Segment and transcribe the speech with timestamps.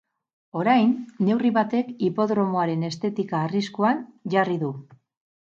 [0.61, 0.93] Orain,
[1.27, 4.03] neurri batek hipodromoaren estetika arriskuan
[4.37, 4.73] jarri du.